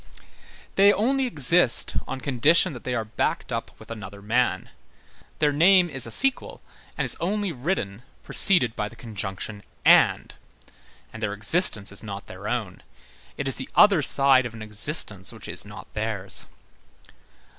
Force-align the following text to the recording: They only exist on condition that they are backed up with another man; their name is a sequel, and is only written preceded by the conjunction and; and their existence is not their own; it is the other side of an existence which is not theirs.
They 0.77 0.91
only 0.91 1.27
exist 1.27 1.95
on 2.07 2.21
condition 2.21 2.73
that 2.73 2.85
they 2.85 2.95
are 2.95 3.05
backed 3.05 3.51
up 3.51 3.69
with 3.79 3.91
another 3.91 4.19
man; 4.19 4.71
their 5.37 5.51
name 5.51 5.91
is 5.91 6.07
a 6.07 6.09
sequel, 6.09 6.59
and 6.97 7.05
is 7.05 7.15
only 7.19 7.51
written 7.51 8.01
preceded 8.23 8.75
by 8.75 8.89
the 8.89 8.95
conjunction 8.95 9.61
and; 9.85 10.33
and 11.13 11.21
their 11.21 11.33
existence 11.33 11.91
is 11.91 12.01
not 12.01 12.25
their 12.25 12.47
own; 12.47 12.81
it 13.37 13.47
is 13.47 13.57
the 13.57 13.69
other 13.75 14.01
side 14.01 14.47
of 14.47 14.55
an 14.55 14.63
existence 14.63 15.31
which 15.31 15.47
is 15.47 15.65
not 15.65 15.93
theirs. 15.93 16.47